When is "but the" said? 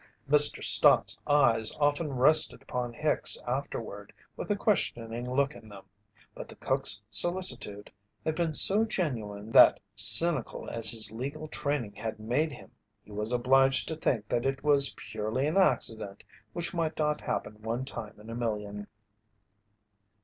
6.33-6.55